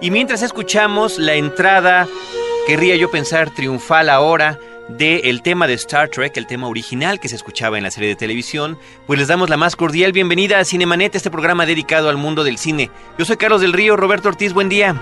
[0.00, 2.06] Y mientras escuchamos la entrada,
[2.68, 7.34] querría yo pensar triunfal ahora del tema de Star Trek, el tema original que se
[7.34, 11.16] escuchaba en la serie de televisión, pues les damos la más cordial bienvenida a Cinemanet,
[11.16, 12.90] este programa dedicado al mundo del cine.
[13.18, 14.94] Yo soy Carlos del Río, Roberto Ortiz, buen día.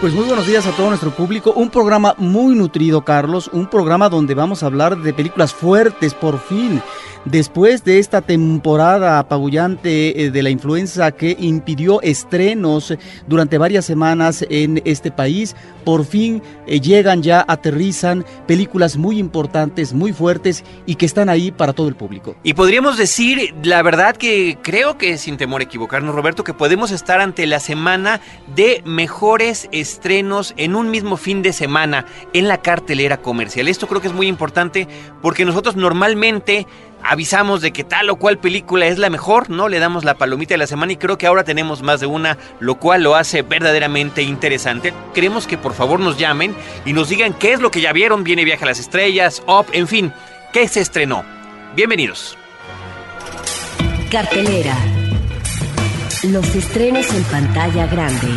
[0.00, 1.52] Pues muy buenos días a todo nuestro público.
[1.52, 3.48] Un programa muy nutrido, Carlos.
[3.52, 6.82] Un programa donde vamos a hablar de películas fuertes, por fin.
[7.24, 12.94] Después de esta temporada apabullante eh, de la influenza que impidió estrenos
[13.26, 19.94] durante varias semanas en este país, por fin eh, llegan ya, aterrizan películas muy importantes,
[19.94, 22.36] muy fuertes y que están ahí para todo el público.
[22.42, 26.90] Y podríamos decir, la verdad que creo que sin temor a equivocarnos, Roberto, que podemos
[26.90, 28.20] estar ante la semana
[28.54, 29.83] de mejores estrenos
[30.56, 33.68] en un mismo fin de semana en la cartelera comercial.
[33.68, 34.88] Esto creo que es muy importante
[35.20, 36.66] porque nosotros normalmente
[37.02, 39.68] avisamos de que tal o cual película es la mejor, ¿no?
[39.68, 42.38] Le damos la palomita de la semana y creo que ahora tenemos más de una,
[42.60, 44.94] lo cual lo hace verdaderamente interesante.
[45.12, 48.24] Queremos que por favor nos llamen y nos digan qué es lo que ya vieron,
[48.24, 50.12] viene Viaje a las Estrellas, Up, en fin,
[50.52, 51.24] qué se estrenó.
[51.76, 52.38] Bienvenidos.
[54.10, 54.76] Cartelera.
[56.24, 58.28] Los estrenos en pantalla grande.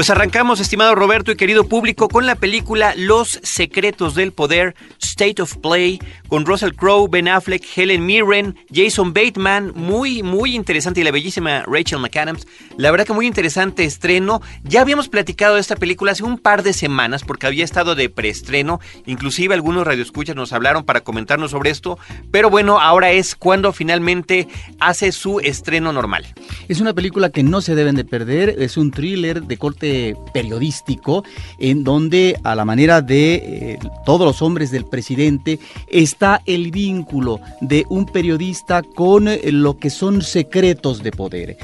[0.00, 5.42] Pues arrancamos, estimado Roberto y querido público, con la película Los Secretos del Poder, State
[5.42, 11.04] of Play, con Russell Crowe, Ben Affleck, Helen Mirren, Jason Bateman, muy, muy interesante, y
[11.04, 12.46] la bellísima Rachel McAdams.
[12.78, 14.40] La verdad que muy interesante estreno.
[14.64, 18.08] Ya habíamos platicado de esta película hace un par de semanas, porque había estado de
[18.08, 21.98] preestreno, inclusive algunos radioescuchas nos hablaron para comentarnos sobre esto,
[22.30, 26.26] pero bueno, ahora es cuando finalmente hace su estreno normal.
[26.68, 29.89] Es una película que no se deben de perder, es un thriller de corte
[30.32, 31.24] periodístico
[31.58, 35.58] en donde a la manera de eh, todos los hombres del presidente
[35.88, 41.56] está el vínculo de un periodista con eh, lo que son secretos de poder.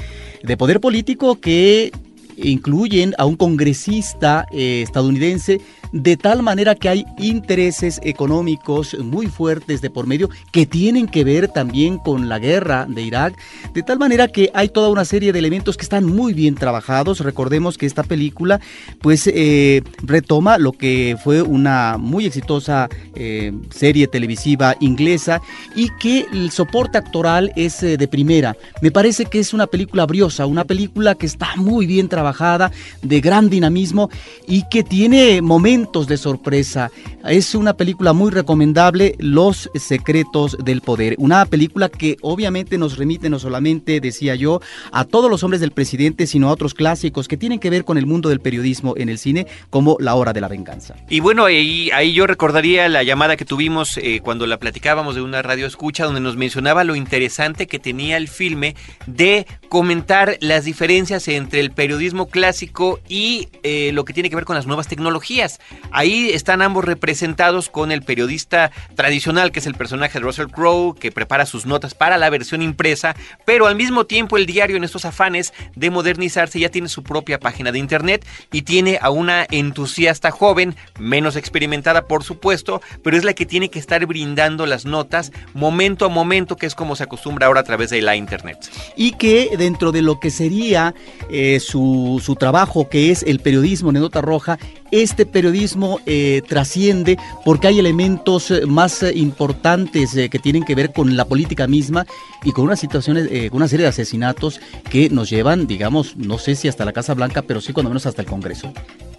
[0.43, 1.91] De poder político que
[2.37, 5.59] incluyen a un congresista eh, estadounidense
[5.91, 11.23] de tal manera que hay intereses económicos muy fuertes de por medio que tienen que
[11.23, 13.37] ver también con la guerra de Irak,
[13.73, 17.19] de tal manera que hay toda una serie de elementos que están muy bien trabajados.
[17.19, 18.59] Recordemos que esta película
[19.01, 25.41] pues eh, retoma lo que fue una muy exitosa eh, serie televisiva inglesa
[25.75, 28.55] y que el soporte actoral es eh, de primera.
[28.81, 32.71] Me parece que es una película briosa, una película que está muy bien trabajada,
[33.01, 34.09] de gran dinamismo
[34.47, 36.89] y que tiene momentos de sorpresa.
[37.23, 41.13] Es una película muy recomendable, Los Secretos del Poder.
[41.19, 44.59] Una película que obviamente nos remite no solamente, decía yo,
[44.91, 47.99] a todos los hombres del presidente, sino a otros clásicos que tienen que ver con
[47.99, 50.95] el mundo del periodismo en el cine, como La Hora de la Venganza.
[51.09, 55.43] Y bueno, ahí, yo recordaría la llamada que tuvimos eh, cuando la platicábamos de una
[55.43, 61.27] radio escucha, donde nos mencionaba lo interesante que tenía el filme de comentar las diferencias
[61.27, 65.59] entre el periodismo clásico y eh, lo que tiene que ver con las nuevas tecnologías.
[65.91, 70.95] Ahí están ambos representados con el periodista tradicional, que es el personaje de Russell Crowe,
[70.95, 74.83] que prepara sus notas para la versión impresa, pero al mismo tiempo el diario en
[74.83, 79.45] estos afanes de modernizarse ya tiene su propia página de internet y tiene a una
[79.49, 84.85] entusiasta joven, menos experimentada por supuesto, pero es la que tiene que estar brindando las
[84.85, 88.57] notas momento a momento, que es como se acostumbra ahora a través de la internet.
[88.95, 90.93] Y que dentro de lo que sería
[91.29, 94.57] eh, su, su trabajo, que es el periodismo en nota roja,
[94.91, 100.93] este periodismo eh, trasciende porque hay elementos eh, más eh, importantes que tienen que ver
[100.93, 102.05] con la política misma
[102.43, 104.59] y con unas situaciones, una serie de asesinatos
[104.89, 108.05] que nos llevan, digamos, no sé si hasta la Casa Blanca, pero sí cuando menos
[108.05, 108.73] hasta el Congreso.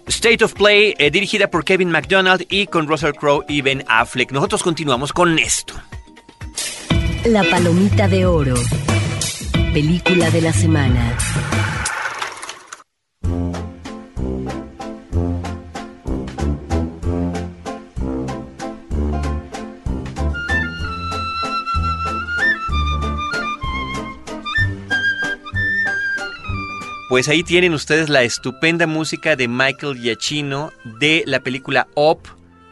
[0.07, 4.31] State of Play, dirigida por Kevin McDonald y con Russell Crowe y Ben Affleck.
[4.31, 5.75] Nosotros continuamos con esto.
[7.25, 8.55] La Palomita de Oro.
[9.73, 11.15] Película de la semana.
[27.09, 32.19] Pues ahí tienen ustedes la estupenda música de Michael Giacchino de la película Up,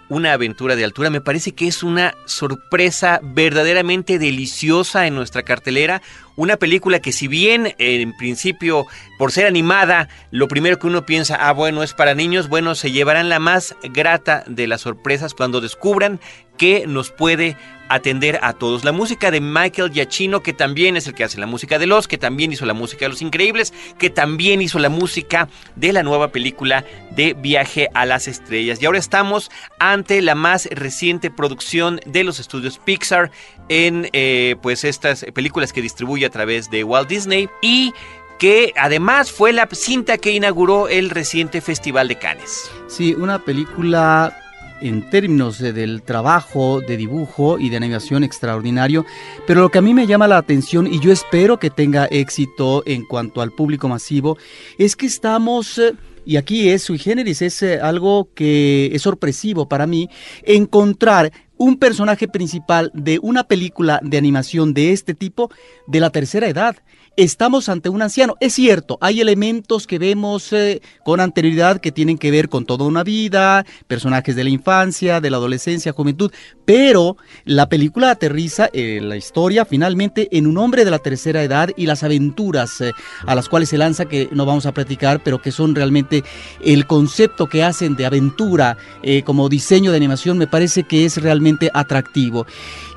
[0.10, 1.10] una aventura de altura.
[1.10, 6.04] Me parece que es una sorpresa verdaderamente deliciosa en nuestra cartelera
[6.38, 8.86] Una película que si bien en principio
[9.18, 12.92] por ser animada, lo primero que uno piensa, ah bueno, es para niños, bueno, se
[12.92, 16.20] llevarán la más grata de las sorpresas cuando descubran
[16.58, 17.58] que nos puede
[17.90, 18.84] atender a todos.
[18.84, 22.08] La música de Michael Giacchino, que también es el que hace la música de Los,
[22.08, 26.04] que también hizo la música de Los Increíbles, que también hizo la música de la
[26.04, 28.82] nueva película de Viaje a las Estrellas.
[28.82, 29.50] Y ahora estamos
[29.80, 33.32] ante la más reciente producción de los estudios Pixar
[33.70, 37.94] en eh, pues estas películas que distribuye a través de Walt Disney y
[38.38, 42.70] que además fue la cinta que inauguró el reciente Festival de Cannes.
[42.88, 44.36] Sí, una película
[44.82, 49.06] en términos del trabajo de dibujo y de animación extraordinario,
[49.46, 52.84] pero lo que a mí me llama la atención y yo espero que tenga éxito
[52.86, 54.38] en cuanto al público masivo
[54.78, 55.78] es que estamos...
[55.78, 55.94] Eh,
[56.26, 60.10] y aquí es sui generis, es eh, algo que es sorpresivo para mí,
[60.44, 65.50] encontrar un personaje principal de una película de animación de este tipo
[65.88, 66.78] de la tercera edad
[67.18, 68.36] estamos ante un anciano.
[68.40, 72.86] Es cierto, hay elementos que vemos eh, con anterioridad que tienen que ver con toda
[72.86, 76.32] una vida, personajes de la infancia, de la adolescencia, juventud,
[76.64, 81.72] pero la película aterriza eh, la historia finalmente en un hombre de la tercera edad
[81.76, 82.94] y las aventuras eh,
[83.26, 86.24] a las cuales se lanza que no vamos a platicar, pero que son realmente
[86.64, 88.78] el concepto que hacen de aventura
[89.24, 92.46] como diseño de animación me parece que es realmente atractivo.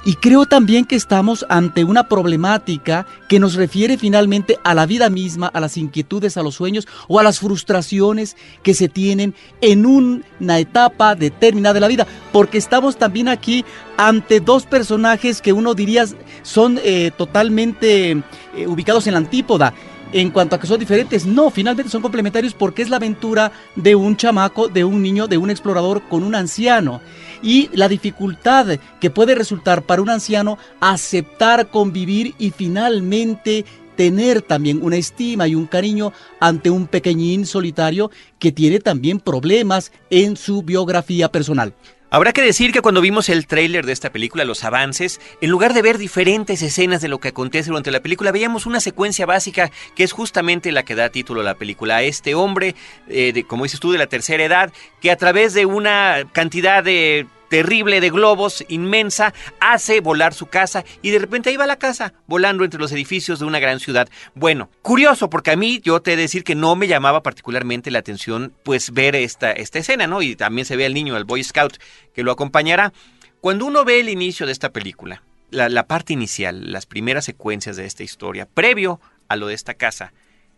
[0.03, 5.11] Y creo también que estamos ante una problemática que nos refiere finalmente a la vida
[5.11, 9.85] misma, a las inquietudes, a los sueños o a las frustraciones que se tienen en
[9.85, 12.07] una etapa determinada de la vida.
[12.33, 13.63] Porque estamos también aquí
[13.99, 16.07] ante dos personajes que uno diría
[16.43, 19.75] son eh, totalmente eh, ubicados en la antípoda
[20.13, 21.27] en cuanto a que son diferentes.
[21.27, 25.39] No, finalmente son complementarios porque es la aventura de un chamaco, de un niño, de
[25.39, 27.01] un explorador con un anciano.
[27.43, 33.65] Y la dificultad que puede resultar para un anciano aceptar, convivir y finalmente
[33.97, 39.93] tener también una estima y un cariño ante un pequeñín solitario que tiene también problemas
[40.09, 41.75] en su biografía personal.
[42.13, 45.75] Habrá que decir que cuando vimos el tráiler de esta película, los avances, en lugar
[45.75, 49.71] de ver diferentes escenas de lo que acontece durante la película, veíamos una secuencia básica
[49.95, 51.99] que es justamente la que da título a la película.
[51.99, 52.75] A este hombre,
[53.09, 56.83] eh, de, como dices tú, de la tercera edad, que a través de una cantidad
[56.83, 61.79] de terrible de globos inmensa hace volar su casa y de repente ahí va la
[61.79, 64.09] casa volando entre los edificios de una gran ciudad.
[64.35, 67.91] Bueno, curioso porque a mí yo te he de decir que no me llamaba particularmente
[67.91, 70.23] la atención pues ver esta, esta escena, ¿no?
[70.23, 71.77] Y también se ve al niño, al Boy Scout
[72.15, 72.93] que lo acompañará.
[73.41, 77.77] Cuando uno ve el inicio de esta película, la, la parte inicial, las primeras secuencias
[77.77, 80.13] de esta historia, previo a lo de esta casa,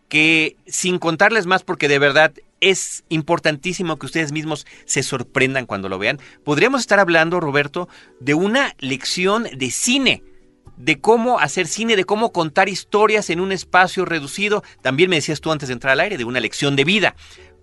[0.09, 2.33] que sin contarles más porque de verdad
[2.69, 6.19] es importantísimo que ustedes mismos se sorprendan cuando lo vean.
[6.43, 7.89] Podríamos estar hablando, Roberto,
[8.19, 10.23] de una lección de cine
[10.77, 14.63] de cómo hacer cine, de cómo contar historias en un espacio reducido.
[14.81, 17.15] También me decías tú antes de entrar al aire, de una lección de vida.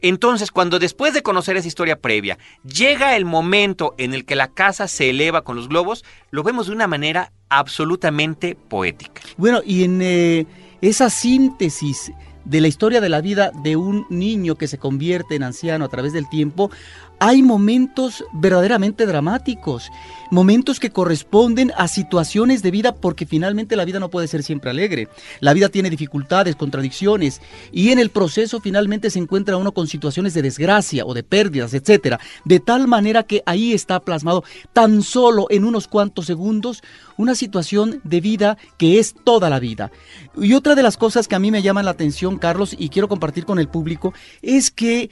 [0.02, 4.48] Entonces, cuando después de conocer esa historia previa, llega el momento en el que la
[4.48, 9.20] casa se eleva con los globos, lo vemos de una manera absolutamente poética.
[9.36, 10.46] Bueno, y en eh,
[10.80, 12.12] esa síntesis
[12.44, 15.88] de la historia de la vida de un niño que se convierte en anciano a
[15.88, 16.70] través del tiempo,
[17.20, 19.90] hay momentos verdaderamente dramáticos,
[20.30, 24.70] momentos que corresponden a situaciones de vida porque finalmente la vida no puede ser siempre
[24.70, 25.08] alegre.
[25.40, 30.32] La vida tiene dificultades, contradicciones y en el proceso finalmente se encuentra uno con situaciones
[30.32, 35.46] de desgracia o de pérdidas, etcétera, de tal manera que ahí está plasmado tan solo
[35.50, 36.82] en unos cuantos segundos
[37.18, 39.92] una situación de vida que es toda la vida.
[40.40, 43.08] Y otra de las cosas que a mí me llaman la atención, Carlos, y quiero
[43.08, 45.10] compartir con el público, es que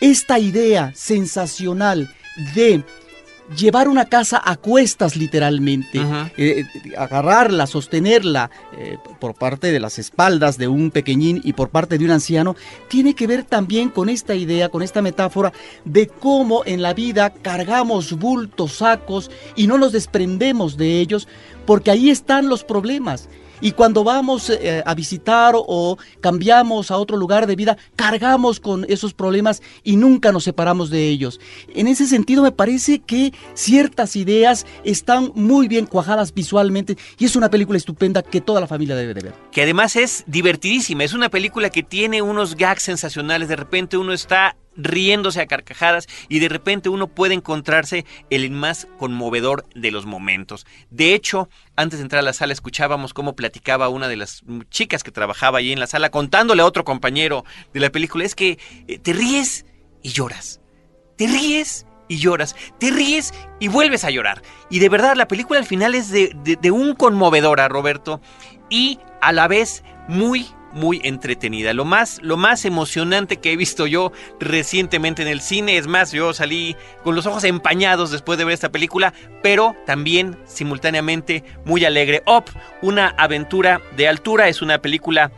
[0.00, 2.12] esta idea sensacional
[2.54, 2.84] de
[3.56, 6.00] llevar una casa a cuestas literalmente,
[6.36, 6.64] eh,
[6.96, 12.04] agarrarla, sostenerla eh, por parte de las espaldas de un pequeñín y por parte de
[12.04, 12.56] un anciano,
[12.88, 15.52] tiene que ver también con esta idea, con esta metáfora
[15.84, 21.28] de cómo en la vida cargamos bultos, sacos y no nos desprendemos de ellos,
[21.66, 23.28] porque ahí están los problemas.
[23.60, 28.84] Y cuando vamos eh, a visitar o cambiamos a otro lugar de vida, cargamos con
[28.88, 31.40] esos problemas y nunca nos separamos de ellos.
[31.74, 37.36] En ese sentido me parece que ciertas ideas están muy bien cuajadas visualmente y es
[37.36, 39.34] una película estupenda que toda la familia debe de ver.
[39.50, 44.12] Que además es divertidísima, es una película que tiene unos gags sensacionales, de repente uno
[44.12, 50.06] está riéndose a carcajadas y de repente uno puede encontrarse el más conmovedor de los
[50.06, 50.66] momentos.
[50.90, 55.02] De hecho, antes de entrar a la sala escuchábamos cómo platicaba una de las chicas
[55.02, 58.58] que trabajaba allí en la sala contándole a otro compañero de la película, es que
[58.88, 59.66] eh, te ríes
[60.02, 60.60] y lloras.
[61.16, 64.42] Te ríes y lloras, te ríes y vuelves a llorar.
[64.68, 68.20] Y de verdad, la película al final es de, de, de un conmovedora, Roberto.
[68.68, 71.72] y a la vez muy muy entretenida.
[71.72, 75.78] Lo más, lo más emocionante que he visto yo recientemente en el cine.
[75.78, 80.36] Es más, yo salí con los ojos empañados después de ver esta película, pero también
[80.44, 82.22] simultáneamente muy alegre.
[82.26, 82.44] Up,
[82.82, 85.32] una aventura de altura, es una película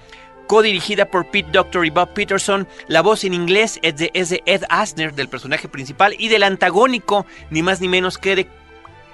[0.46, 2.66] codirigida por Pete Doctor y Bob Peterson.
[2.88, 6.42] La voz en inglés es de, es de Ed Asner, del personaje principal, y del
[6.42, 8.48] antagónico, ni más ni menos que de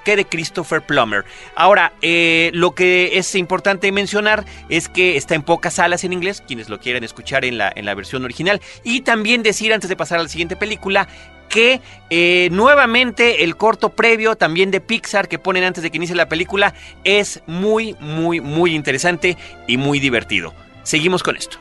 [0.05, 1.25] que de Christopher Plummer.
[1.55, 6.43] Ahora, eh, lo que es importante mencionar es que está en pocas salas en inglés,
[6.47, 8.61] quienes lo quieran escuchar en la, en la versión original.
[8.85, 11.09] Y también decir, antes de pasar a la siguiente película,
[11.53, 16.17] que eh, nuevamente el corto previo también de Pixar que ponen antes de que inicie
[16.17, 16.73] la película
[17.05, 20.55] es muy, muy, muy interesante y muy divertido.
[20.83, 21.59] Seguimos con esto.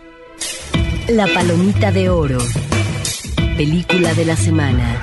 [1.10, 2.38] La Palomita de Oro.
[3.58, 5.02] Película de la semana.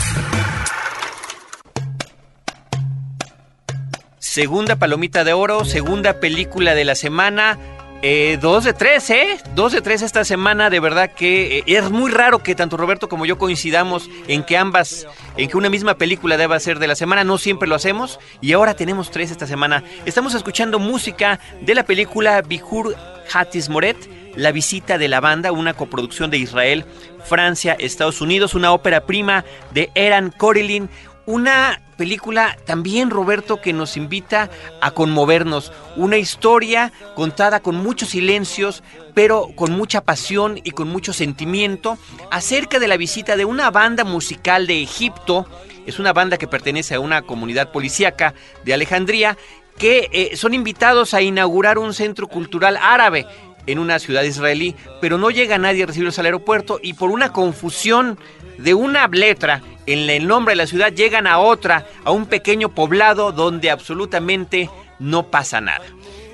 [4.38, 7.59] Segunda palomita de oro, segunda película de la semana.
[8.02, 9.37] Eh, dos de tres, ¿eh?
[9.57, 10.71] Dos de tres esta semana.
[10.71, 14.57] De verdad que eh, es muy raro que tanto Roberto como yo coincidamos en que
[14.57, 17.25] ambas, en que una misma película deba ser de la semana.
[17.25, 18.21] No siempre lo hacemos.
[18.40, 19.83] Y ahora tenemos tres esta semana.
[20.07, 22.95] Estamos escuchando música de la película Bihur
[23.35, 23.97] Hatis Moret.
[24.37, 26.85] La visita de la banda, una coproducción de Israel,
[27.25, 30.88] Francia, Estados Unidos, una ópera prima de Eran Korilin,
[31.28, 34.49] una película también, Roberto, que nos invita
[34.80, 35.73] a conmovernos.
[35.94, 38.82] Una historia contada con muchos silencios,
[39.12, 41.99] pero con mucha pasión y con mucho sentimiento,
[42.30, 45.47] acerca de la visita de una banda musical de Egipto.
[45.85, 48.32] Es una banda que pertenece a una comunidad policíaca
[48.64, 49.37] de Alejandría,
[49.76, 53.26] que eh, son invitados a inaugurar un centro cultural árabe
[53.66, 57.35] en una ciudad israelí, pero no llega nadie a recibirlos al aeropuerto y por una
[57.35, 58.18] confusión
[58.58, 62.68] de una letra en el nombre de la ciudad llegan a otra, a un pequeño
[62.74, 65.84] poblado donde absolutamente no pasa nada.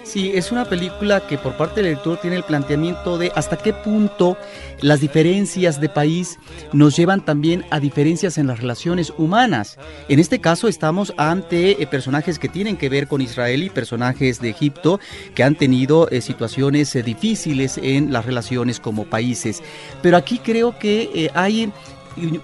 [0.05, 3.73] Sí, es una película que por parte del lector tiene el planteamiento de hasta qué
[3.73, 4.37] punto
[4.83, 6.39] las diferencias de país
[6.75, 9.79] nos llevan también a diferencias en las relaciones humanas.
[10.11, 14.41] En este caso estamos ante eh, personajes que tienen que ver con Israel y personajes
[14.41, 15.01] de Egipto
[15.35, 19.63] que han tenido eh, situaciones eh, difíciles en las relaciones como países.
[20.03, 21.73] Pero aquí creo que hay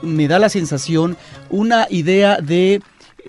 [0.02, 1.16] me da la sensación
[1.50, 2.80] una idea de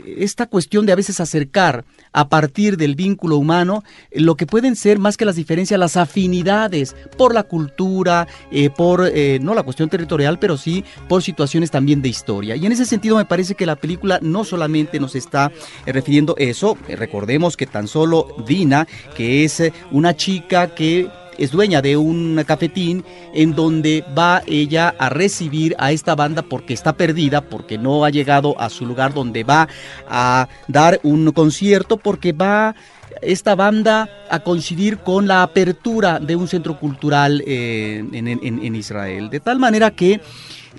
[0.06, 5.00] esta cuestión de a veces acercar a partir del vínculo humano lo que pueden ser
[5.00, 9.90] más que las diferencias, las afinidades por la cultura, eh, por eh, no la cuestión
[9.90, 12.56] territorial, pero sí por situaciones también de historia.
[12.56, 15.52] Y en ese sentido me parece que la película no solamente nos está
[15.86, 21.10] eh, refiriendo eso, recordemos que tan solo Dina, que es una chica que
[21.42, 26.74] es dueña de un cafetín en donde va ella a recibir a esta banda porque
[26.74, 29.68] está perdida, porque no ha llegado a su lugar donde va
[30.08, 32.76] a dar un concierto, porque va
[33.22, 39.30] esta banda a coincidir con la apertura de un centro cultural eh, en Israel.
[39.30, 40.22] De tal manera que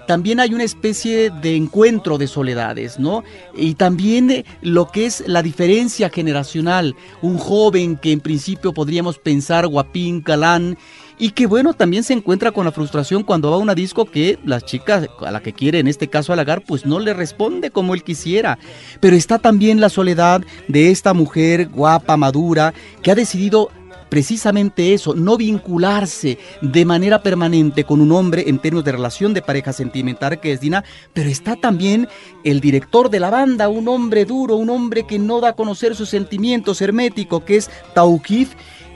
[0.07, 3.25] también hay una especie de encuentro de soledades, ¿no?
[3.55, 9.19] Y también eh, lo que es la diferencia generacional, un joven que en principio podríamos
[9.19, 10.77] pensar guapín, calán,
[11.19, 14.39] y que bueno, también se encuentra con la frustración cuando va a una disco que
[14.45, 17.95] la chica a la que quiere en este caso halagar pues no le responde como
[17.95, 18.59] él quisiera.
[18.99, 23.71] Pero está también la soledad de esta mujer guapa, madura, que ha decidido
[24.13, 29.41] precisamente eso, no vincularse de manera permanente con un hombre en términos de relación de
[29.41, 32.07] pareja sentimental que es Dina, pero está también
[32.45, 35.97] el director de la banda, un hombre duro, un hombre que no da a conocer
[35.97, 38.51] sus sentimientos, hermético, que es Taukif,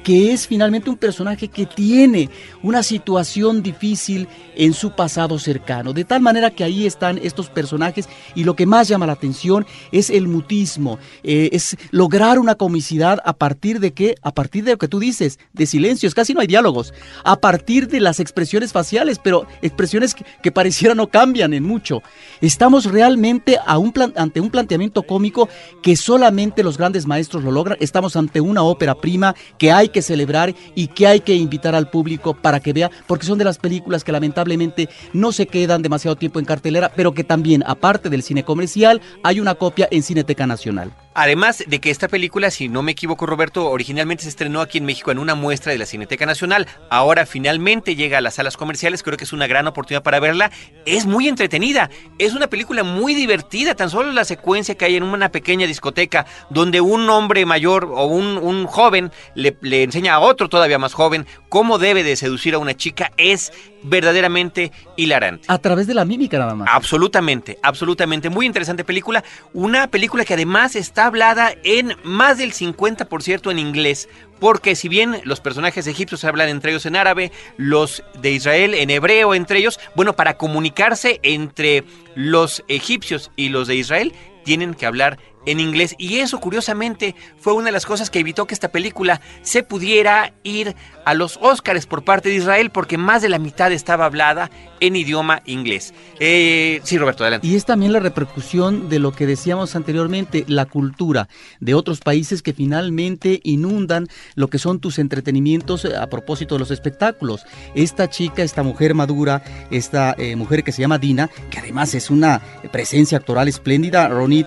[0.07, 2.31] que es finalmente un personaje que tiene
[2.63, 5.93] una situación difícil en su pasado cercano.
[5.93, 9.67] De tal manera que ahí están estos personajes y lo que más llama la atención
[9.91, 14.71] es el mutismo, eh, es lograr una comicidad a partir de qué, a partir de
[14.71, 16.95] lo que tú dices, de silencios, casi no hay diálogos,
[17.25, 22.01] a partir de las expresiones faciales, pero expresiones que, pareciera no cambian en mucho.
[22.41, 25.49] Estamos realmente ante un planteamiento cómico
[25.83, 27.77] que solamente los grandes maestros lo logran.
[27.81, 31.91] Estamos ante una ópera prima que hay que celebrar y que hay que invitar al
[31.91, 36.17] público para que vea, porque son de las películas que lamentablemente no se quedan demasiado
[36.17, 40.47] tiempo en cartelera, pero que también, aparte del cine comercial, hay una copia en Cineteca
[40.47, 40.93] Nacional.
[41.19, 44.85] Además de que esta película, si no me equivoco Roberto, originalmente se estrenó aquí en
[44.85, 49.03] México en una muestra de la Cineteca Nacional, ahora finalmente llega a las salas comerciales,
[49.03, 50.51] creo que es una gran oportunidad para verla,
[50.85, 55.05] es muy entretenida, es una película muy divertida, tan solo la secuencia que hay en
[55.05, 60.51] una pequeña discoteca donde un hombre mayor o un, joven le, le enseña a otro
[60.51, 65.47] todavía más joven cómo debe de seducir a una chica es verdaderamente hilarante.
[65.49, 66.69] A través de la mímica nada más.
[66.71, 68.29] Absolutamente, absolutamente.
[68.31, 69.25] Muy interesante película.
[69.53, 74.09] Una película que además está hablada en más del 50% en inglés,
[74.39, 78.91] porque si bien los personajes egipcios hablan entre ellos en árabe, los de Israel en
[78.91, 81.85] hebreo entre ellos, bueno, para comunicarse entre
[82.15, 84.13] los egipcios y los de Israel
[84.45, 88.47] tienen que hablar en inglés y eso curiosamente fue una de las cosas que evitó
[88.47, 90.75] que esta película se pudiera ir
[91.05, 94.51] a los Óscares por parte de Israel porque más de la mitad estaba hablada
[94.81, 95.95] en idioma inglés.
[96.21, 97.47] Eh, sí, Roberto, adelante.
[97.47, 101.29] Y es también la repercusión de lo que decíamos anteriormente, la cultura
[101.61, 106.59] de otros países que finalmente inundan lo que son tus entretenimientos eh, a propósito de
[106.61, 107.47] los espectáculos.
[107.75, 112.11] Esta chica, esta mujer madura, esta eh, mujer que se llama Dina, que además es
[112.11, 114.47] una presencia actoral espléndida, Ronit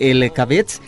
[0.00, 0.80] El Kabetz,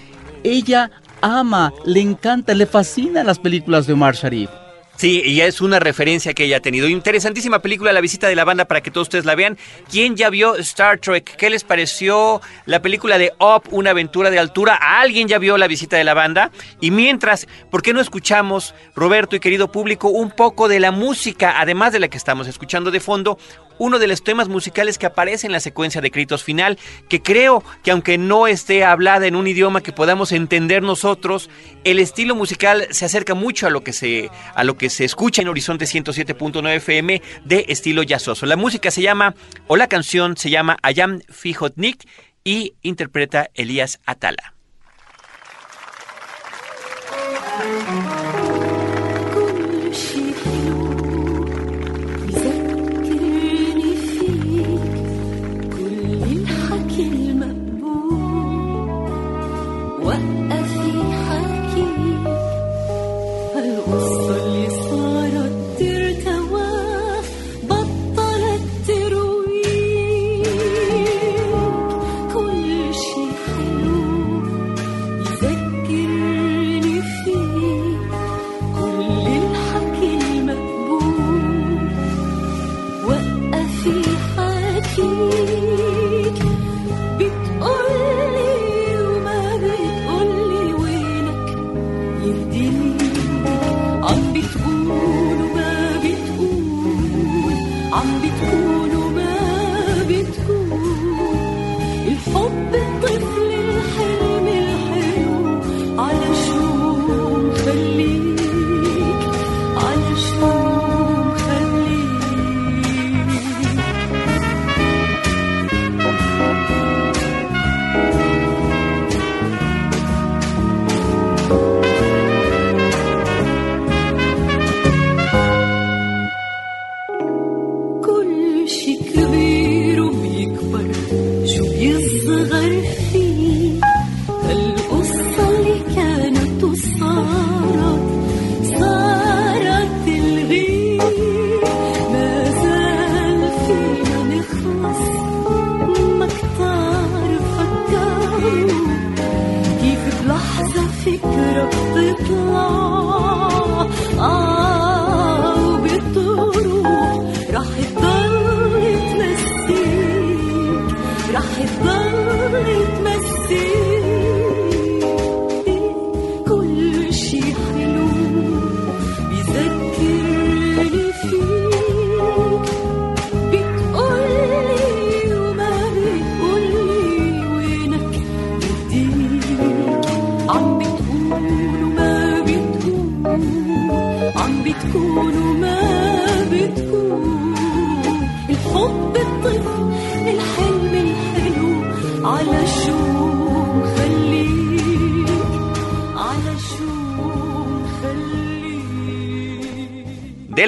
[0.43, 0.91] ella
[1.21, 4.51] ama, le encanta, le fascinan las películas de Omar Sharif.
[4.97, 6.87] Sí, y es una referencia que ella ha tenido.
[6.87, 9.57] Interesantísima película, La visita de la banda, para que todos ustedes la vean.
[9.91, 11.35] ¿Quién ya vio Star Trek?
[11.37, 14.79] ¿Qué les pareció la película de Up, una aventura de altura?
[14.81, 16.53] ¿Alguien ya vio La visita de la banda?
[16.81, 21.59] Y mientras, ¿por qué no escuchamos, Roberto y querido público, un poco de la música,
[21.59, 23.39] además de la que estamos escuchando de fondo?
[23.83, 27.65] Uno de los temas musicales que aparece en la secuencia de créditos final, que creo
[27.83, 31.51] que aunque no esté hablada en un idioma que podamos entender nosotros,
[31.83, 35.43] el estilo musical se acerca mucho a lo que se, a lo que se escucha
[35.43, 38.47] en Horizonte 107.9 FM de estilo jazzoso.
[38.47, 39.35] La música se llama,
[39.67, 42.07] o la canción se llama Ayam Fijotnik
[42.45, 44.55] y interpreta Elías Atala.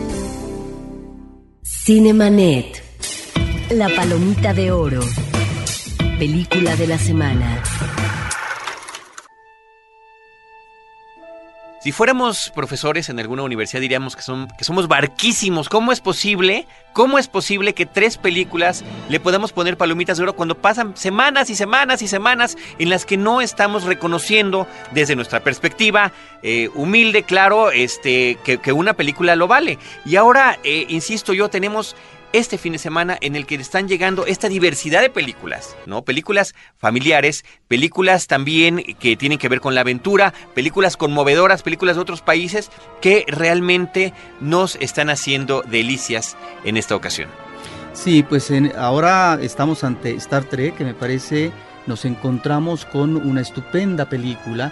[1.62, 2.84] Cinemanet.
[3.70, 5.02] La palomita de oro.
[6.18, 7.62] Película de la semana.
[11.80, 15.70] Si fuéramos profesores en alguna universidad diríamos que, somos barquísimos.
[15.70, 16.66] ¿Cómo es posible?
[16.92, 21.52] ¿Cómo es posible que tres películas le podamos poner palomitas de oro cuando pasan semanas
[21.52, 26.12] y semanas y semanas en las que no estamos reconociendo desde nuestra perspectiva
[26.42, 29.78] eh, humilde, claro, este, que, que, una película lo vale?
[30.04, 31.96] Y ahora, eh, insisto yo, tenemos
[32.34, 36.04] este fin de semana en el que están llegando esta diversidad de películas, ¿no?
[36.04, 42.02] Películas familiares, películas también que tienen que ver con la aventura, películas conmovedoras, películas de
[42.02, 42.70] otros países
[43.02, 47.30] que realmente nos están haciendo delicias en esta ocasión.
[47.94, 51.52] Sí, pues ahora estamos ante Star Trek, que me parece
[51.88, 54.72] nos encontramos con una estupenda película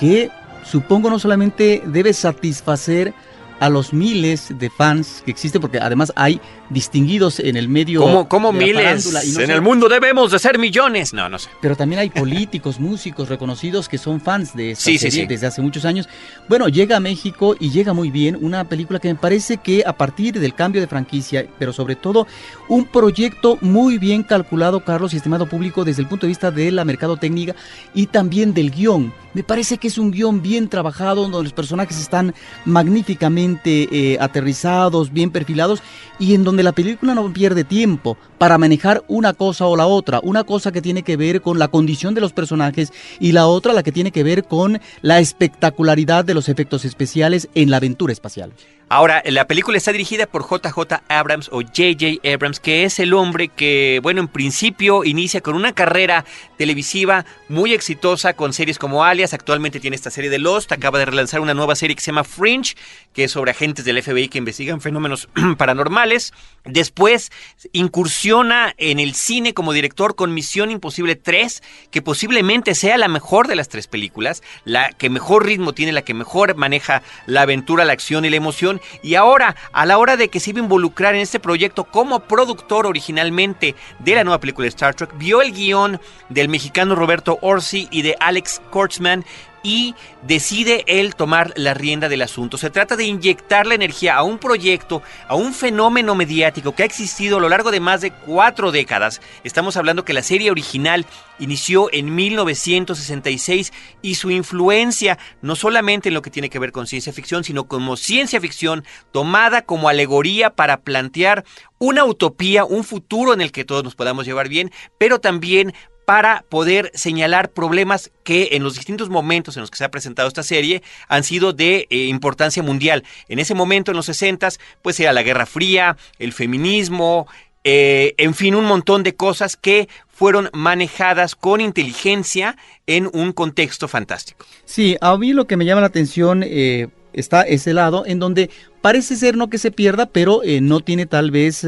[0.00, 0.30] que
[0.64, 3.14] supongo no solamente debe satisfacer
[3.60, 8.00] a los miles de fans que existen, porque además hay distinguidos en el medio.
[8.00, 9.12] ¿Cómo, cómo miles?
[9.12, 11.12] No en sé, el mundo debemos de ser millones.
[11.12, 11.48] No, no sé.
[11.60, 15.26] Pero también hay políticos, músicos reconocidos que son fans de esta sí, serie sí, sí.
[15.26, 16.08] desde hace muchos años.
[16.48, 19.92] Bueno, llega a México y llega muy bien una película que me parece que a
[19.92, 22.26] partir del cambio de franquicia, pero sobre todo
[22.68, 26.70] un proyecto muy bien calculado, Carlos y estimado público, desde el punto de vista de
[26.70, 27.54] la mercadotecnia
[27.94, 29.12] y también del guion.
[29.34, 35.12] Me parece que es un guion bien trabajado, donde los personajes están magníficamente eh, aterrizados,
[35.12, 35.82] bien perfilados
[36.20, 40.20] y en donde la película no pierde tiempo para manejar una cosa o la otra,
[40.22, 43.72] una cosa que tiene que ver con la condición de los personajes y la otra
[43.72, 48.12] la que tiene que ver con la espectacularidad de los efectos especiales en la aventura
[48.12, 48.52] espacial.
[48.90, 53.48] Ahora, la película está dirigida por JJ Abrams o JJ Abrams, que es el hombre
[53.48, 56.26] que, bueno, en principio inicia con una carrera
[56.58, 61.06] televisiva muy exitosa con series como Alias, actualmente tiene esta serie de Lost, acaba de
[61.06, 62.76] relanzar una nueva serie que se llama Fringe,
[63.14, 66.32] que es sobre agentes del FBI que investigan fenómenos paranormales.
[66.64, 67.32] Después
[67.72, 73.48] incursiona en el cine como director con Misión Imposible 3, que posiblemente sea la mejor
[73.48, 77.84] de las tres películas, la que mejor ritmo tiene, la que mejor maneja la aventura,
[77.84, 80.64] la acción y la emoción y ahora, a la hora de que se iba a
[80.64, 85.42] involucrar en este proyecto como productor originalmente de la nueva película de Star Trek, vio
[85.42, 89.24] el guion del mexicano Roberto Orsi y de Alex Kurtzman
[89.64, 92.58] y decide él tomar la rienda del asunto.
[92.58, 96.86] Se trata de inyectar la energía a un proyecto, a un fenómeno mediático que ha
[96.86, 99.20] existido a lo largo de más de cuatro décadas.
[99.42, 101.06] Estamos hablando que la serie original
[101.38, 103.72] inició en 1966
[104.02, 107.64] y su influencia no solamente en lo que tiene que ver con ciencia ficción, sino
[107.64, 111.44] como ciencia ficción tomada como alegoría para plantear
[111.78, 115.74] una utopía, un futuro en el que todos nos podamos llevar bien, pero también
[116.04, 120.28] para poder señalar problemas que en los distintos momentos en los que se ha presentado
[120.28, 123.04] esta serie han sido de eh, importancia mundial.
[123.28, 124.48] En ese momento, en los 60,
[124.82, 127.26] pues era la Guerra Fría, el feminismo,
[127.64, 133.88] eh, en fin, un montón de cosas que fueron manejadas con inteligencia en un contexto
[133.88, 134.44] fantástico.
[134.66, 138.50] Sí, a mí lo que me llama la atención eh, está ese lado en donde
[138.84, 141.66] parece ser no que se pierda, pero eh, no tiene tal vez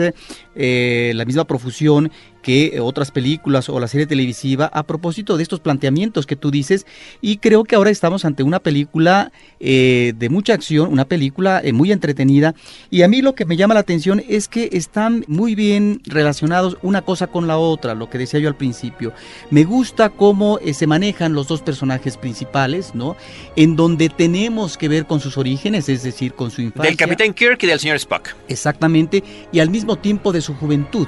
[0.54, 2.10] eh, la misma profusión
[2.46, 6.86] que otras películas o la serie televisiva a propósito de estos planteamientos que tú dices
[7.20, 11.72] y creo que ahora estamos ante una película eh, de mucha acción, una película eh,
[11.72, 12.54] muy entretenida
[12.88, 16.78] y a mí lo que me llama la atención es que están muy bien relacionados
[16.82, 19.12] una cosa con la otra, lo que decía yo al principio.
[19.50, 23.16] Me gusta cómo eh, se manejan los dos personajes principales, ¿no?
[23.56, 26.92] En donde tenemos que ver con sus orígenes, es decir, con su infancia.
[27.06, 28.30] Capitán Kirk y del señor Spock.
[28.48, 31.06] Exactamente, y al mismo tiempo de su juventud.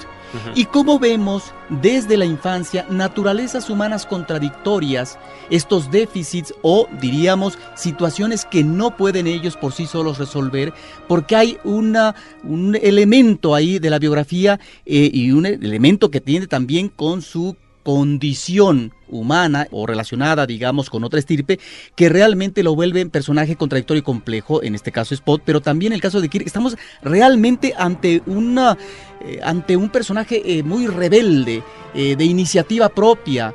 [0.54, 8.62] Y cómo vemos desde la infancia naturalezas humanas contradictorias, estos déficits o diríamos situaciones que
[8.62, 10.74] no pueden ellos por sí solos resolver,
[11.06, 16.46] porque hay una, un elemento ahí de la biografía eh, y un elemento que tiene
[16.46, 17.56] también con su
[17.88, 21.58] condición humana o relacionada, digamos, con otra estirpe,
[21.96, 25.94] que realmente lo vuelve personaje contradictorio y complejo, en este caso Spot, pero también en
[25.94, 28.76] el caso de Kirk, estamos realmente ante una
[29.22, 31.62] eh, ante un personaje eh, muy rebelde,
[31.94, 33.54] eh, de iniciativa propia,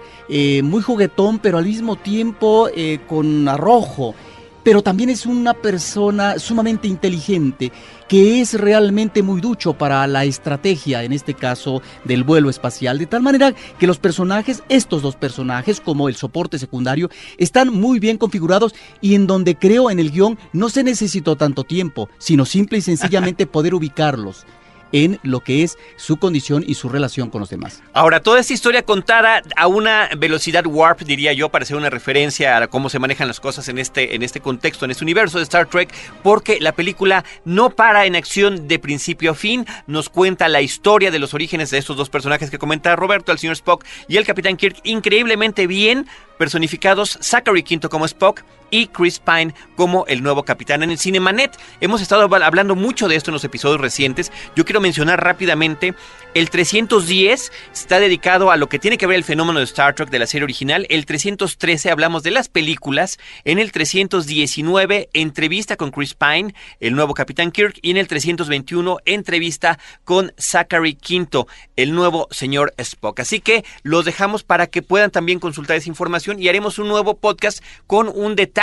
[0.63, 2.67] muy juguetón, pero al mismo tiempo
[3.07, 4.15] con arrojo.
[4.63, 7.71] Pero también es una persona sumamente inteligente
[8.07, 13.05] que es realmente muy ducho para la estrategia, en este caso del vuelo espacial, de
[13.05, 18.17] tal manera que los personajes, estos dos personajes como el soporte secundario, están muy bien
[18.17, 22.77] configurados y en donde creo en el guion no se necesitó tanto tiempo, sino simple
[22.77, 24.45] y sencillamente poder ubicarlos
[24.93, 27.83] en lo que es su condición y su relación con los demás.
[27.91, 32.55] Ahora, toda esta historia contada a una velocidad warp, diría yo, para hacer una referencia
[32.55, 35.43] a cómo se manejan las cosas en este, en este contexto, en este universo de
[35.43, 40.47] Star Trek, porque la película no para en acción de principio a fin, nos cuenta
[40.47, 43.83] la historia de los orígenes de estos dos personajes que comenta Roberto, el señor Spock
[44.07, 50.03] y el Capitán Kirk, increíblemente bien personificados Zachary Quinto como Spock y Chris Pine como
[50.07, 51.55] el nuevo capitán en el Cinemanet.
[51.79, 54.31] Hemos estado hablando mucho de esto en los episodios recientes.
[54.55, 55.93] Yo quiero mencionar rápidamente
[56.33, 60.09] el 310 está dedicado a lo que tiene que ver el fenómeno de Star Trek
[60.09, 60.87] de la serie original.
[60.89, 63.19] El 313 hablamos de las películas.
[63.45, 67.77] En el 319 entrevista con Chris Pine, el nuevo Capitán Kirk.
[67.83, 73.19] Y en el 321 entrevista con Zachary Quinto, el nuevo señor Spock.
[73.19, 77.17] Así que los dejamos para que puedan también consultar esa información y haremos un nuevo
[77.17, 78.62] podcast con un detalle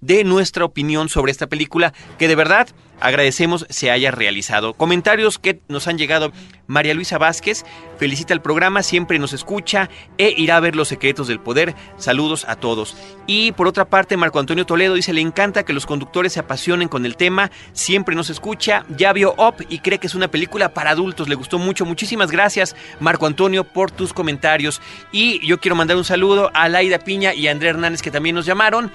[0.00, 2.68] de nuestra opinión sobre esta película que de verdad
[3.00, 4.74] agradecemos se haya realizado.
[4.74, 6.32] Comentarios que nos han llegado.
[6.68, 7.64] María Luisa Vázquez
[7.96, 11.74] felicita el programa, siempre nos escucha e irá a ver los secretos del poder.
[11.96, 12.96] Saludos a todos.
[13.26, 16.88] Y por otra parte, Marco Antonio Toledo dice, le encanta que los conductores se apasionen
[16.88, 20.74] con el tema, siempre nos escucha, ya vio Up y cree que es una película
[20.74, 21.84] para adultos, le gustó mucho.
[21.84, 24.80] Muchísimas gracias, Marco Antonio, por tus comentarios.
[25.12, 28.34] Y yo quiero mandar un saludo a Laida Piña y a André Hernández que también
[28.34, 28.90] nos llamaron.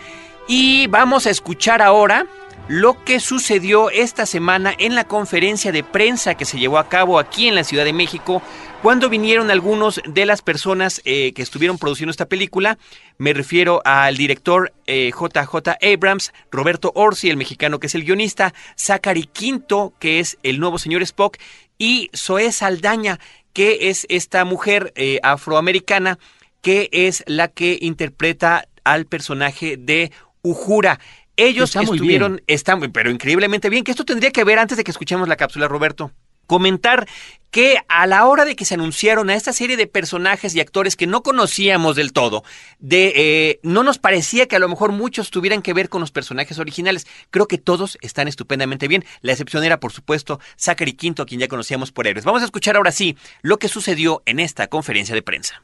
[0.48, 2.26] Y vamos a escuchar ahora
[2.72, 7.20] lo que sucedió esta semana en la conferencia de prensa que se llevó a cabo
[7.20, 8.42] aquí en la Ciudad de México,
[8.82, 12.78] cuando vinieron algunos de las personas eh, que estuvieron produciendo esta película.
[13.18, 18.54] Me refiero al director JJ eh, Abrams, Roberto Orsi, el mexicano que es el guionista,
[18.78, 21.40] Zachary Quinto, que es el nuevo señor Spock,
[21.78, 23.20] y Zoe Saldaña,
[23.52, 26.20] que es esta mujer eh, afroamericana
[26.62, 31.00] que es la que interpreta al personaje de Uhura.
[31.42, 35.28] Ellos estuvieron, están, pero increíblemente bien, que esto tendría que ver antes de que escuchemos
[35.28, 36.12] la cápsula, Roberto.
[36.46, 37.08] Comentar
[37.50, 40.96] que a la hora de que se anunciaron a esta serie de personajes y actores
[40.96, 42.44] que no conocíamos del todo,
[42.80, 46.12] de eh, no nos parecía que a lo mejor muchos tuvieran que ver con los
[46.12, 47.08] personajes originales.
[47.32, 49.04] Creo que todos están estupendamente bien.
[49.22, 52.26] La excepción era, por supuesto, Zachary Quinto, a quien ya conocíamos por héroes.
[52.26, 55.64] Vamos a escuchar ahora sí lo que sucedió en esta conferencia de prensa.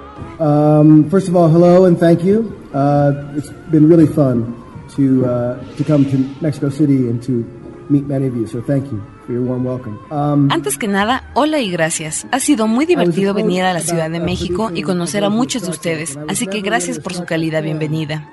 [0.39, 2.51] Um, first of all, hello and thank you.
[2.73, 4.55] Uh, it's been really fun
[4.95, 7.43] to uh, to come to Mexico City and to
[7.89, 8.47] meet many of you.
[8.47, 9.99] So thank you for your warm welcome.
[10.11, 12.27] Um, Antes que nada, hola y gracias.
[12.31, 15.69] Ha sido muy divertido venir a la Ciudad de México y conocer a muchos de
[15.69, 18.29] ustedes, así que gracias por su cálida bienvenida.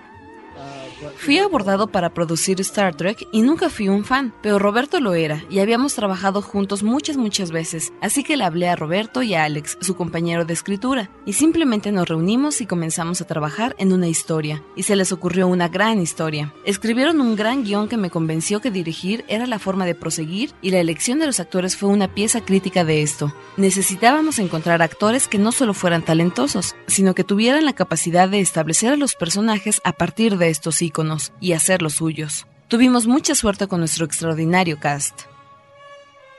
[1.19, 5.45] Fui abordado para producir Star Trek y nunca fui un fan, pero Roberto lo era
[5.51, 9.43] y habíamos trabajado juntos muchas muchas veces, así que le hablé a Roberto y a
[9.43, 14.07] Alex, su compañero de escritura, y simplemente nos reunimos y comenzamos a trabajar en una
[14.07, 16.55] historia, y se les ocurrió una gran historia.
[16.65, 20.71] Escribieron un gran guion que me convenció que dirigir era la forma de proseguir y
[20.71, 23.35] la elección de los actores fue una pieza crítica de esto.
[23.57, 28.93] Necesitábamos encontrar actores que no solo fueran talentosos, sino que tuvieran la capacidad de establecer
[28.93, 31.08] a los personajes a partir de estos íconos
[31.41, 32.47] y hacerlos suyos.
[32.69, 35.23] Tuvimos mucha suerte con nuestro extraordinario cast.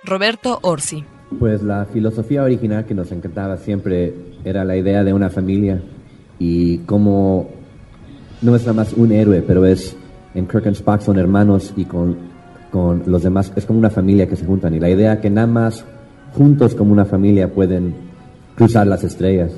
[0.04, 1.04] Roberto Orsi.
[1.40, 5.82] Pues la filosofía original que nos encantaba siempre era la idea de una familia
[6.40, 7.50] y como
[8.42, 9.96] no es nada más un héroe, pero es
[10.34, 12.18] en Kirk and Spock son hermanos y con,
[12.72, 15.48] con los demás es como una familia que se juntan y la idea que nada
[15.48, 15.86] más
[16.34, 17.94] juntos como una familia pueden
[18.56, 19.52] cruzar las estrellas.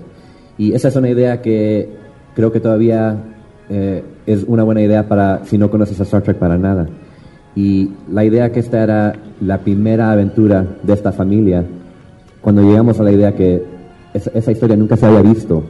[0.58, 1.90] Y esa es una idea que
[2.36, 3.18] creo que todavía
[3.70, 6.88] eh, es una buena idea para si no conoces a Star Trek para nada.
[7.56, 11.64] Y la idea que esta era la primera aventura de esta familia,
[12.40, 13.64] cuando llegamos a la idea que
[14.14, 15.64] esa, historia nunca se había visto,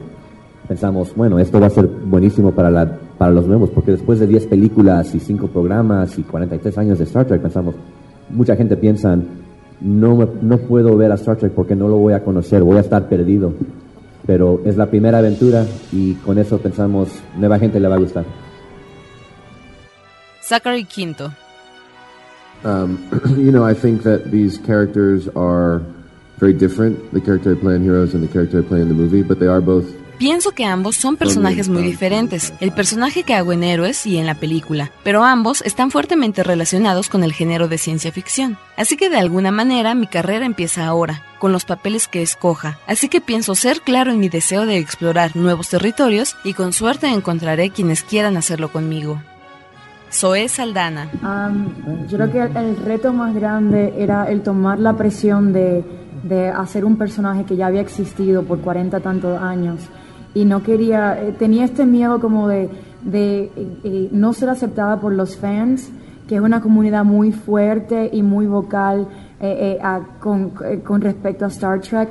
[0.68, 4.26] pensamos, bueno, esto va a ser buenísimo para, la, para los nuevos, porque después de
[4.26, 7.74] 10 películas y 5 programas y 43 años de Star Trek, pensamos,
[8.30, 9.16] mucha gente piensa,
[9.80, 12.80] no, no puedo ver a Star Trek porque no lo voy a conocer, voy a
[12.80, 13.52] estar perdido.
[14.24, 18.24] pero es la primera aventura y con eso pensamos, nueva gente le va a gustar.
[20.52, 21.32] Zachary Quinto.
[22.62, 22.98] Um,
[23.38, 25.80] you know, I think that these characters are
[26.38, 28.94] very different, the character I play in Heroes and the character I play in the
[28.94, 29.86] movie, but they are both
[30.18, 34.26] Pienso que ambos son personajes muy diferentes, el personaje que hago en Héroes y en
[34.26, 38.56] la película, pero ambos están fuertemente relacionados con el género de ciencia ficción.
[38.76, 43.08] Así que de alguna manera mi carrera empieza ahora, con los papeles que escoja, así
[43.08, 47.70] que pienso ser claro en mi deseo de explorar nuevos territorios y con suerte encontraré
[47.70, 49.20] quienes quieran hacerlo conmigo.
[50.12, 51.10] Zoe Saldana.
[52.08, 55.84] yo creo que el, reto más grande era el tomar la presión de,
[56.22, 59.80] de hacer un personaje que ya había existido por cuarenta tantos años
[60.34, 62.70] y no quería, eh, tenía este miedo como de,
[63.02, 63.50] de eh,
[63.84, 65.90] eh, no ser aceptada por los fans,
[66.28, 69.08] que es una comunidad muy fuerte y muy vocal
[70.20, 70.50] con,
[70.84, 72.08] con, respecto a Star Trek,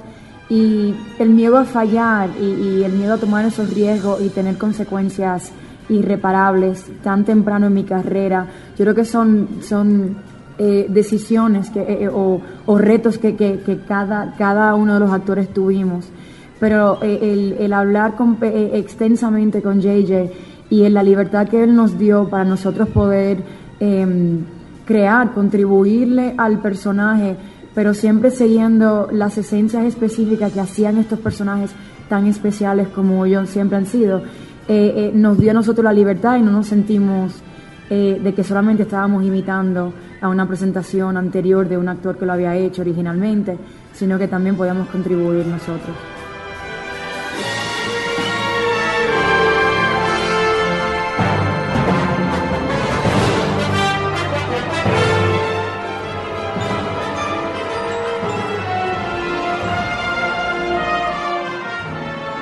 [0.50, 5.54] y el miedo a fallar y, el miedo a tomar esos riesgos y tener consecuencias
[5.92, 10.16] irreparables tan temprano en mi carrera, yo creo que son, son
[10.58, 16.08] decisiones que, o, o, retos que, cada, cada uno de los actores tuvimos.
[16.60, 20.32] Pero eh, el, hablar eh, extensamente con JJ
[20.70, 23.44] y en la libertad que él nos dio para nosotros poder
[23.80, 24.46] em,
[24.86, 27.36] crear, contribuirle al personaje,
[27.74, 31.72] pero siempre siguiendo las esencias específicas que hacían estos personajes
[32.08, 34.22] tan especiales como ellos siempre han sido,
[34.74, 37.34] eh, nos dio a nosotros la libertad y no nos sentimos
[37.90, 42.56] de que solamente estábamos imitando a una presentación anterior de un actor que lo había
[42.56, 43.58] hecho originalmente,
[43.92, 46.21] sino que también podíamos contribuir nosotros.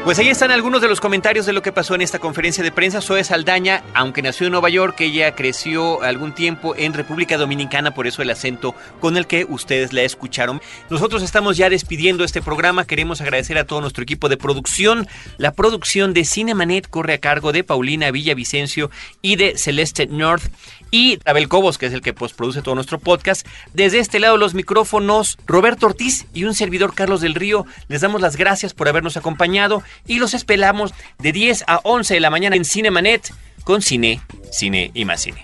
[0.05, 2.71] Pues ahí están algunos de los comentarios de lo que pasó en esta conferencia de
[2.71, 3.01] prensa.
[3.01, 8.07] Zoe Saldaña, aunque nació en Nueva York, ella creció algún tiempo en República Dominicana, por
[8.07, 10.62] eso el acento con el que ustedes la escucharon.
[10.89, 12.85] Nosotros estamos ya despidiendo este programa.
[12.85, 15.05] Queremos agradecer a todo nuestro equipo de producción.
[15.38, 18.89] La producción de Cinemanet corre a cargo de Paulina Villavicencio
[19.21, 20.43] y de Celeste North
[20.91, 23.45] y Abel Cobos, que es el que pues, produce todo nuestro podcast.
[23.73, 28.21] Desde este lado los micrófonos, Roberto Ortiz y un servidor Carlos del Río, les damos
[28.21, 32.56] las gracias por habernos acompañado y los esperamos de 10 a 11 de la mañana
[32.56, 34.21] en Cinemanet con cine,
[34.52, 35.43] cine y más cine.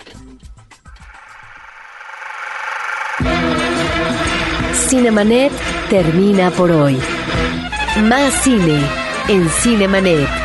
[4.88, 5.52] Cinemanet
[5.90, 6.98] termina por hoy.
[8.04, 8.82] Más cine
[9.28, 10.45] en Cinemanet.